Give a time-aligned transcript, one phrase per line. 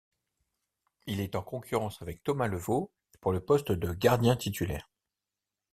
[1.05, 4.89] Il est en concurrence avec Thomas Levaux pour le poste de gardien titulaire.